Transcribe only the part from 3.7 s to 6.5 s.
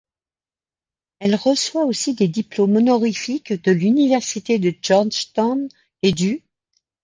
l'université de Georgetown et du.